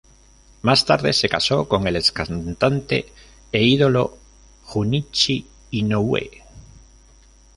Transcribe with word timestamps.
Más 0.63 0.83
tarde 0.83 1.13
se 1.13 1.29
casó 1.29 1.69
con 1.69 1.85
el 1.85 1.95
ex 1.95 2.11
cantante 2.11 3.05
e 3.51 3.63
ídolo 3.63 4.17
Junichi 4.65 5.45
Inoue. 5.69 6.41